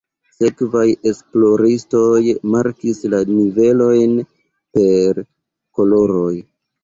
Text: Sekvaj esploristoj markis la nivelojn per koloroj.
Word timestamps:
Sekvaj 0.35 0.85
esploristoj 1.09 2.21
markis 2.55 3.01
la 3.15 3.19
nivelojn 3.33 4.17
per 4.79 5.21
koloroj. 5.81 6.35